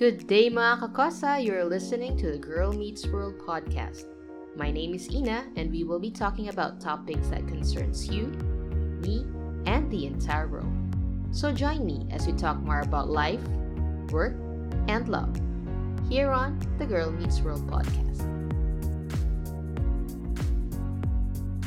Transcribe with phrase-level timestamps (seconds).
[0.00, 1.44] Good day mga kakosa!
[1.44, 4.08] You're listening to the Girl Meets World podcast.
[4.56, 8.32] My name is Ina and we will be talking about topics that concerns you,
[9.04, 9.28] me,
[9.68, 10.72] and the entire world.
[11.36, 13.44] So join me as we talk more about life,
[14.08, 14.40] work,
[14.88, 15.36] and love
[16.08, 18.24] here on the Girl Meets World podcast.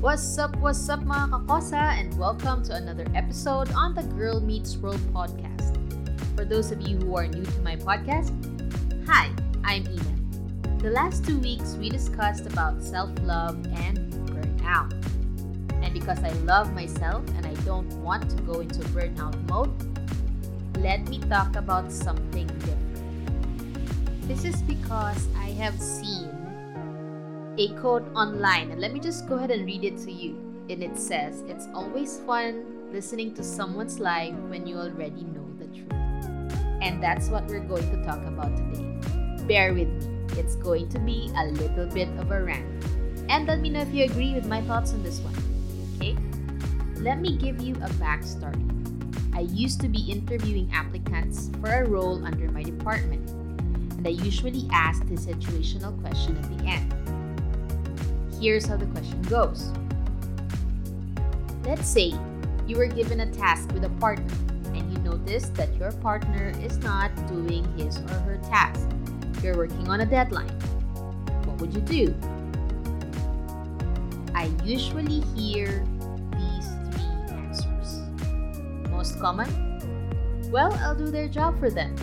[0.00, 4.80] What's up, what's up mga kakosa and welcome to another episode on the Girl Meets
[4.80, 5.83] World podcast.
[6.36, 8.34] For those of you who are new to my podcast,
[9.06, 9.30] hi,
[9.62, 10.82] I'm Ina.
[10.82, 14.92] The last two weeks we discussed about self-love and burnout.
[15.82, 19.70] And because I love myself and I don't want to go into burnout mode,
[20.78, 24.26] let me talk about something different.
[24.26, 26.30] This is because I have seen
[27.58, 30.34] a quote online, and let me just go ahead and read it to you.
[30.68, 35.43] And it says, It's always fun listening to someone's life when you already know.
[36.84, 38.84] And that's what we're going to talk about today.
[39.48, 42.84] Bear with me, it's going to be a little bit of a rant.
[43.30, 45.34] And let me know if you agree with my thoughts on this one.
[45.96, 46.14] Okay?
[47.00, 48.60] Let me give you a backstory.
[49.34, 54.68] I used to be interviewing applicants for a role under my department, and I usually
[54.70, 56.92] asked the situational question at the end.
[58.40, 59.72] Here's how the question goes
[61.64, 62.12] Let's say
[62.66, 64.32] you were given a task with a partner
[65.14, 68.88] notice that your partner is not doing his or her task.
[69.42, 70.50] You're working on a deadline.
[71.46, 72.14] What would you do?
[74.34, 75.86] I usually hear
[76.34, 78.02] these three answers.
[78.90, 79.48] Most common?
[80.50, 81.94] Well, I'll do their job for them.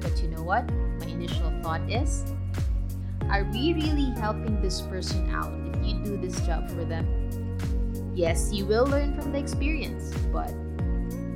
[0.00, 0.64] But you know what?
[0.98, 2.24] My initial thought is
[3.28, 7.06] are we really helping this person out if you do this job for them?
[8.14, 10.52] Yes, you will learn from the experience, but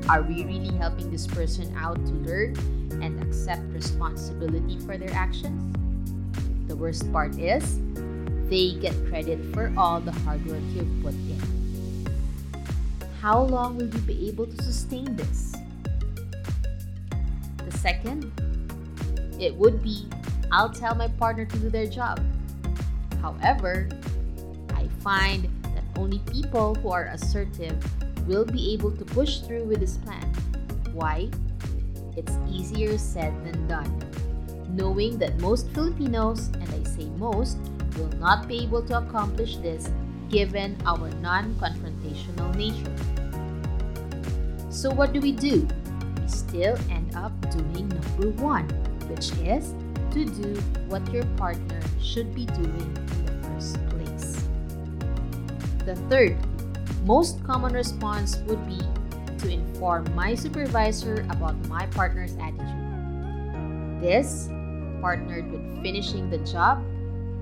[0.08, 2.54] are we really helping this person out to learn
[3.02, 5.74] and accept responsibility for their actions?
[6.68, 7.80] The worst part is,
[8.48, 11.40] they get credit for all the hard work you've put in.
[13.20, 15.52] How long will you be able to sustain this?
[17.64, 18.30] The second,
[19.40, 20.08] it would be
[20.52, 22.24] I'll tell my partner to do their job.
[23.20, 23.88] However,
[24.74, 27.84] I find that only people who are assertive
[28.26, 30.26] will be able to push through with this plan.
[30.92, 31.30] Why?
[32.16, 33.90] It's easier said than done.
[34.70, 37.58] Knowing that most Filipinos, and I say most,
[37.96, 39.90] will not be able to accomplish this
[40.28, 42.96] given our non confrontational nature.
[44.70, 45.66] So, what do we do?
[46.20, 48.68] We still end up doing number one,
[49.08, 49.72] which is
[50.12, 50.54] to do
[50.88, 54.42] what your partner should be doing in the first place.
[55.84, 56.36] The third,
[57.06, 58.82] most common response would be
[59.38, 64.02] to inform my supervisor about my partner's attitude.
[64.02, 64.48] This,
[65.00, 66.82] partnered with finishing the job,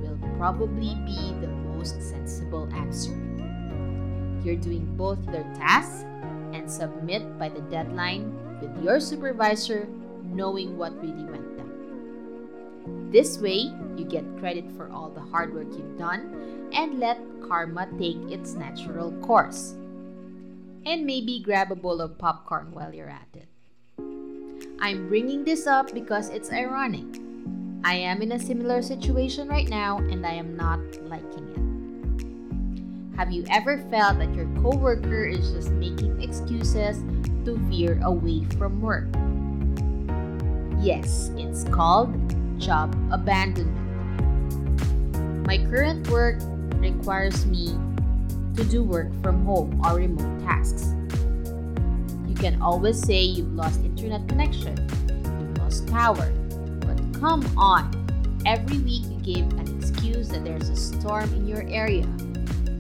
[0.03, 3.17] will probably be the most sensible answer.
[4.45, 6.05] You're doing both their tasks
[6.53, 9.89] and submit by the deadline with your supervisor
[10.25, 11.57] knowing what really went
[12.87, 17.87] this way, you get credit for all the hard work you've done and let karma
[17.99, 19.75] take its natural course.
[20.84, 23.49] And maybe grab a bowl of popcorn while you're at it.
[24.81, 27.06] I'm bringing this up because it's ironic.
[27.84, 33.17] I am in a similar situation right now and I am not liking it.
[33.17, 36.99] Have you ever felt that your coworker is just making excuses
[37.44, 39.06] to veer away from work?
[40.83, 42.12] Yes, it's called
[42.59, 43.81] job abandonment.
[45.47, 46.37] My current work
[46.77, 47.79] requires me
[48.57, 50.95] to do work from home or remote tasks.
[52.27, 54.77] You can always say you've lost internet connection,
[55.09, 56.31] you've lost power,
[56.81, 57.91] but come on.
[58.47, 62.07] Every week you give an excuse that there's a storm in your area.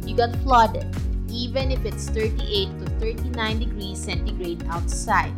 [0.06, 0.86] You got flooded,
[1.30, 5.34] even if it's 38 to 39 degrees centigrade outside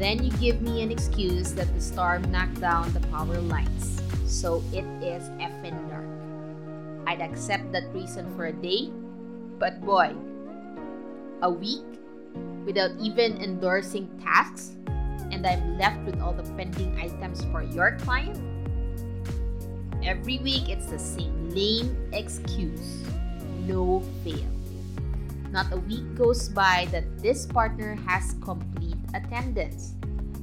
[0.00, 4.00] then you give me an excuse that the storm knocked down the power lines.
[4.24, 6.08] So it is effing dark.
[7.06, 8.88] I'd accept that reason for a day,
[9.58, 10.16] but boy,
[11.42, 11.84] a week
[12.64, 14.76] without even endorsing tasks,
[15.30, 18.40] and I'm left with all the pending items for your client?
[20.02, 23.04] Every week it's the same lame excuse.
[23.66, 24.48] No fail.
[25.50, 29.94] Not a week goes by that this partner has complete attendance.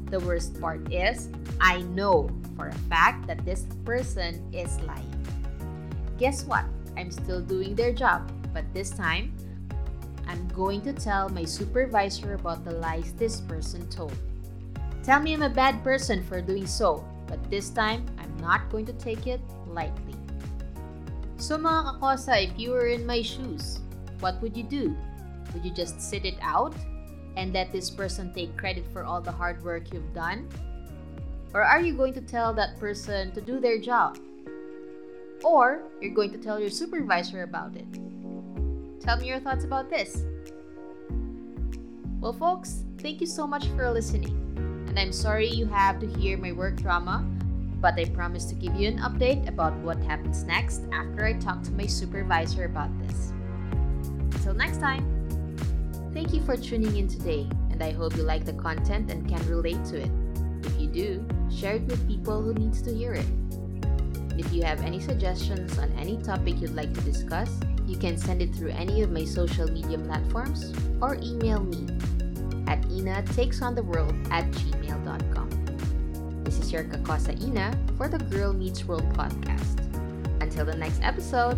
[0.09, 1.29] The worst part is,
[1.59, 5.13] I know for a fact that this person is lying.
[6.17, 6.65] Guess what?
[6.95, 9.35] I'm still doing their job, but this time,
[10.27, 14.15] I'm going to tell my supervisor about the lies this person told.
[15.03, 18.85] Tell me I'm a bad person for doing so, but this time I'm not going
[18.87, 20.15] to take it lightly.
[21.37, 23.79] So mga kakosa, if you were in my shoes,
[24.19, 24.97] what would you do?
[25.53, 26.73] Would you just sit it out
[27.37, 30.49] and let this person take credit for all the hard work you've done?
[31.53, 34.17] Or are you going to tell that person to do their job?
[35.43, 37.85] Or you're going to tell your supervisor about it?
[38.99, 40.25] Tell me your thoughts about this.
[42.19, 44.33] Well, folks, thank you so much for listening.
[44.89, 47.23] And I'm sorry you have to hear my work drama,
[47.79, 51.61] but I promise to give you an update about what happens next after I talk
[51.63, 53.31] to my supervisor about this.
[54.33, 55.16] Until next time,
[56.13, 59.45] thank you for tuning in today, and I hope you like the content and can
[59.47, 60.11] relate to it.
[60.63, 63.25] If you do, share it with people who needs to hear it.
[64.37, 67.49] If you have any suggestions on any topic you'd like to discuss,
[67.85, 71.87] you can send it through any of my social media platforms or email me
[72.67, 75.49] at inatakesontheworld at gmail.com.
[76.43, 79.81] This is your Kakosa Ina for the Girl Meets World podcast.
[80.41, 81.57] Until the next episode,